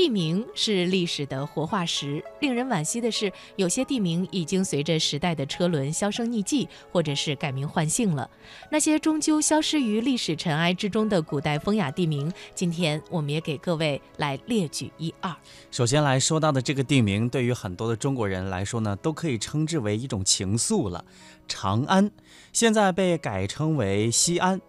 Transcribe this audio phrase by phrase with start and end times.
[0.00, 2.24] 地名是历史的活化石。
[2.40, 8.30] 令人惋惜的是，有些地名已经随着时代的车轮销声匿迹，或者是改名换姓了。
[8.70, 15.36] 那些终究消失于历史尘埃之中的古代风雅地名，今天我们也给各位来列举一二。
[15.70, 21.04] 首先来说到的这个地名，对于很多的中国人来说呢，都可以称之为一种情愫了。
[21.46, 22.10] 长安
[22.54, 24.62] 现在被改称为西安。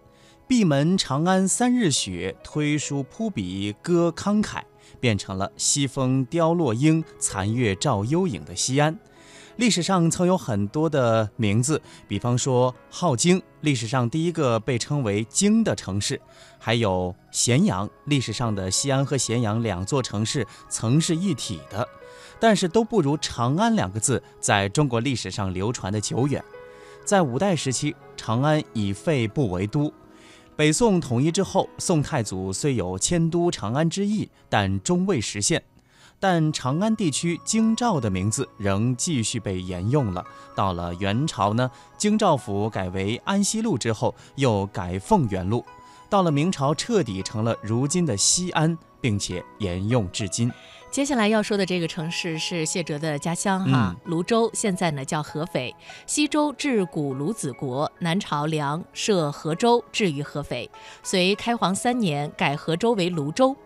[0.46, 4.60] 闭门长安三日雪，推书扑笔歌慷慨，
[5.00, 8.98] 变成了西风凋落英，残月照幽影的西安。
[9.56, 16.16] 历史上曾有很多的名字，比方说镐京，历史上第一个被称为京的城市；
[16.58, 21.86] 还有咸阳，历史上的西安和咸阳两座城市曾是一体的，
[22.40, 26.42] 但是都不如长安两个字在中国历史上流传的久远。
[27.04, 29.92] 在五代时期，长安已废不为都。
[30.54, 35.62] 北宋统一之后，宋太祖虽有迁都长安之意，但终未实现。
[36.20, 40.24] 但长安地区京兆的名字仍继续被沿用了。
[40.54, 45.64] 到了元朝呢，京兆府改为安西路之后，又改凤元路。
[46.10, 50.52] 到了明朝，彻底成了如今的西安，并且沿用至今。
[50.92, 55.74] 接下来要说的这个城市是谢哲的家乡哈，泸州，现在呢叫合肥。
[56.06, 60.70] 西周至古鲁子国，南朝梁设河州，置于合肥。
[61.02, 63.56] 隋开皇三年改河州为泸州。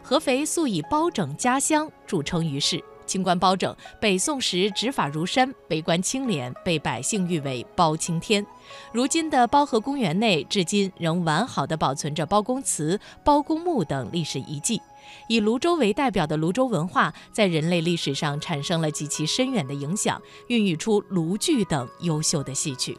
[0.00, 2.80] 合肥素以包拯家乡著称于世。
[3.04, 8.44] 清官包拯，北宋时执法如山，为官清廉，被百姓誉为包青天。
[8.92, 14.80] 如今的包河公园内，至今仍完好的保存着包公祠、包公墓等历史遗迹。
[15.28, 22.96] 以泸州为代表的泸州文化，在人类历史上产生了极其深远的影响，孕育出卢剧等优秀的戏曲。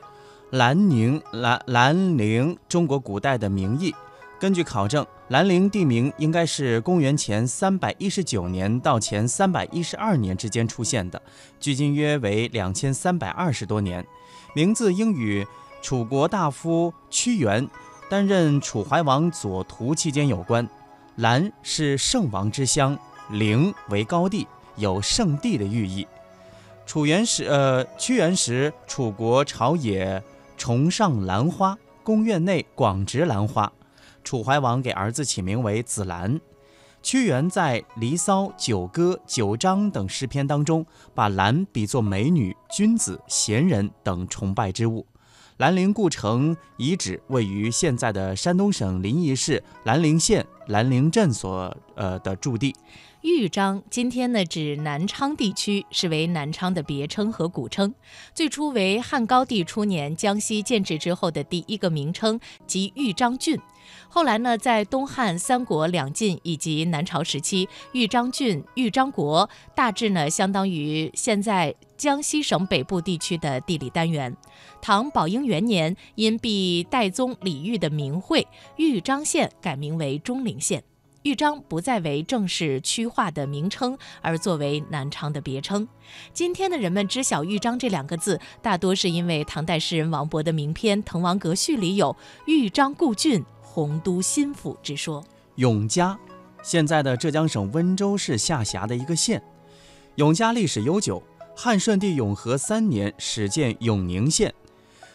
[0.51, 3.93] 兰陵，兰兰陵，中国古代的名义。
[4.39, 11.19] 根据考证，兰陵地名应该是公元前三百一十九年到前三百一十二年之间出现的，
[11.59, 14.05] 距今约为两千三百二十多年。
[14.53, 15.45] 名字应与
[15.81, 17.67] 楚国大夫屈原
[18.09, 20.69] 担任楚怀王左徒期间有关。
[21.17, 22.95] 兰是圣王之乡，
[23.31, 26.05] 陵为高地，有圣地的寓意。
[26.85, 30.21] 楚元时，呃，屈原时，楚国朝野
[30.57, 33.71] 崇尚兰花，宫苑内广植兰花。
[34.23, 36.39] 楚怀王给儿子起名为子兰。
[37.01, 40.85] 屈原在《离骚》《九歌》《九章》等诗篇当中，
[41.15, 45.03] 把兰比作美女、君子、贤人等崇拜之物。
[45.57, 52.75] 兰陵故城遗址位于现在的山东省临沂市兰陵县兰陵镇所呃的驻地。
[53.27, 57.93] 豫章今天呢指南昌地区，是为南昌的别称和古称。
[58.33, 63.59] 最初为汉高帝初年江西建制之后的第一个名称，即豫章郡。
[64.07, 74.33] 后来呢，在东汉、三国两晋以及南朝时期，豫章郡、豫章国大致呢相当于现在江西省北部地区的地理单元。
[74.81, 80.81] 唐宝应元年，因避代宗李煜的名讳，豫章县改名为钟陵县。
[81.27, 85.85] 豫章不再为正式区划的名称，而作为南昌的别称。
[86.31, 92.15] 今天的人们知晓豫章这两个字，大多是因为唐代诗人王勃的名篇《滕王阁序》里有
[92.47, 95.21] “豫章故郡，洪都新府”之说。
[95.55, 96.17] 永嘉，
[96.63, 99.43] 现在的浙江省温州市下辖的一个县。
[100.15, 101.21] 永嘉历史悠久，
[101.53, 104.53] 汉顺帝永和三年始建永宁县，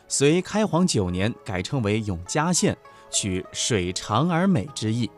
[0.09, 2.77] 隋开皇九年改称为永嘉县，
[3.11, 5.11] 取水长而美之意。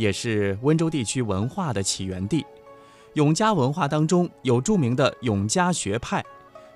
[0.00, 2.44] 也是温州地区文化的起源地。
[3.12, 6.24] 永嘉文化当中有著名的永嘉学派。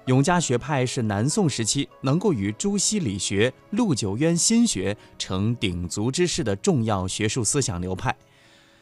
[0.04, 8.14] 永嘉学派是南宋时期能够与朱熹理学、陆九渊心学成鼎足之势的重要学术思想流派。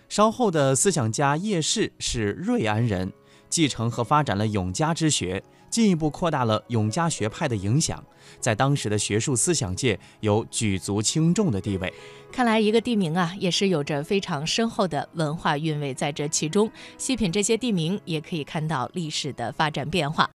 [0.09, 3.13] 稍后的思想家叶适是瑞安人，
[3.53, 5.43] 继承和发展了永嘉之学。
[5.69, 8.05] 进一步扩大了永嘉学派的影响，
[8.39, 11.91] 在当时的学术思想界有举足轻重的地位。
[12.31, 16.71] 看来，一个地名啊，也是有着非常深厚的文化韵味在这其中。
[16.99, 20.29] 细品这些地名，也可以看到历史的发展变化。